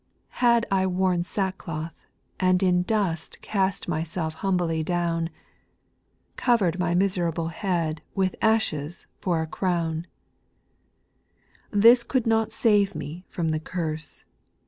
[0.31, 0.61] SPIRITUAL SON OS.
[0.61, 1.93] 49 2 Had I worn sackcloth,
[2.39, 5.29] and in dust Cast myself Lumbly down,
[6.37, 10.07] Oover'd my miserable head With ashes for a crown:
[11.71, 11.81] 8.
[11.81, 14.23] This could not save me from the curse.